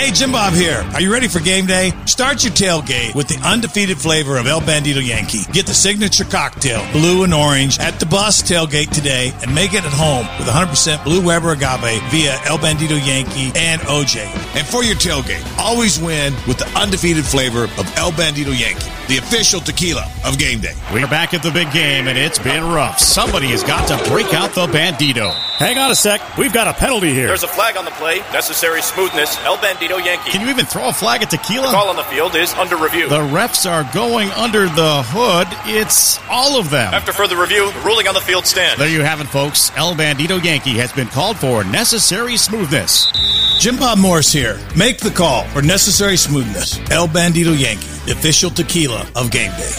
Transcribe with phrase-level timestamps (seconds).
[0.00, 0.82] Hey, Jim Bob here.
[0.94, 1.92] Are you ready for game day?
[2.06, 5.42] Start your tailgate with the undefeated flavor of El Bandido Yankee.
[5.52, 9.84] Get the signature cocktail, blue and orange, at Da Bus tailgate today and make it
[9.84, 14.24] at home with 100% blue Weber agave via El Bandido Yankee and OJ.
[14.56, 19.18] And for your tailgate, always win with the undefeated flavor of El Bandido Yankee, the
[19.18, 20.72] official tequila of game day.
[20.94, 22.98] We're back at the big game and it's been rough.
[22.98, 25.49] Somebody has got to break out the Bandido.
[25.60, 26.22] Hang on a sec.
[26.38, 27.26] We've got a penalty here.
[27.26, 28.20] There's a flag on the play.
[28.32, 29.36] Necessary smoothness.
[29.44, 30.30] El Bandido Yankee.
[30.30, 31.66] Can you even throw a flag at tequila?
[31.66, 33.10] The call on the field is under review.
[33.10, 35.48] The refs are going under the hood.
[35.66, 36.94] It's all of them.
[36.94, 38.78] After further review, the ruling on the field stands.
[38.78, 39.70] There you have it, folks.
[39.76, 43.12] El Bandido Yankee has been called for necessary smoothness.
[43.60, 44.58] Jim Bob Morris here.
[44.74, 46.78] Make the call for necessary smoothness.
[46.90, 49.72] El Bandido Yankee, official tequila of game day.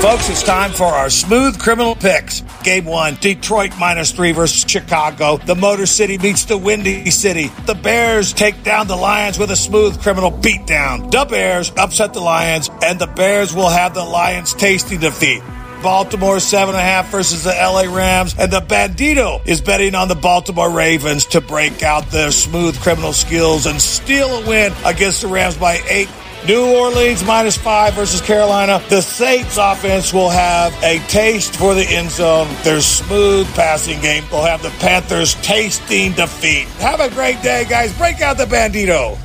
[0.00, 2.42] Folks, it's time for our smooth criminal picks.
[2.62, 5.38] Game one, Detroit minus three versus Chicago.
[5.38, 7.50] The Motor City meets the Windy City.
[7.66, 11.10] The Bears take down the Lions with a smooth criminal beatdown.
[11.10, 15.42] The Bears upset the Lions, and the Bears will have the Lions tasty defeat.
[15.82, 20.08] Baltimore seven and a half versus the LA Rams, and the Bandido is betting on
[20.08, 25.22] the Baltimore Ravens to break out their smooth criminal skills and steal a win against
[25.22, 26.08] the Rams by eight.
[26.46, 28.82] New Orleans minus five versus Carolina.
[28.88, 32.48] The Saints offense will have a taste for the end zone.
[32.62, 36.66] Their smooth passing game will have the Panthers tasting defeat.
[36.78, 37.96] Have a great day, guys.
[37.96, 39.18] Break out the Bandido.